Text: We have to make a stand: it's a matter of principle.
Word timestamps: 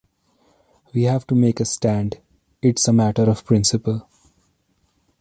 We 0.95 1.03
have 1.03 1.27
to 1.27 1.35
make 1.35 1.59
a 1.59 1.65
stand: 1.65 2.21
it's 2.63 2.87
a 2.87 2.91
matter 2.91 3.29
of 3.29 3.45
principle. 3.45 4.09